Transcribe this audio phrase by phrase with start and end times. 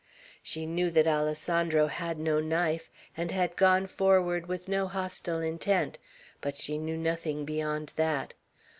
[0.41, 5.99] She knew that Alessandro had no knife, and had gone forward with no hostile intent;
[6.41, 8.33] but she knew nothing beyond that.